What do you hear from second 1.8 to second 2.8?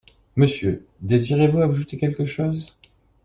quelque chose?